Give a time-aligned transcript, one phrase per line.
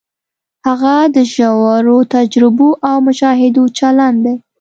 [0.67, 4.35] هغه د ژورو تجربو او مشاهدو چلن دی.